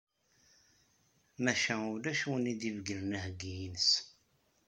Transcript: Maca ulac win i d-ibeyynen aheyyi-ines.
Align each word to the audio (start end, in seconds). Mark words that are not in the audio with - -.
Maca 1.43 1.75
ulac 1.93 2.21
win 2.29 2.49
i 2.51 2.53
d-ibeyynen 2.59 3.15
aheyyi-ines. 3.17 3.89